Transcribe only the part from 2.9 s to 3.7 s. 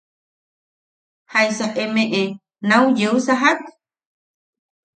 yeu sajak?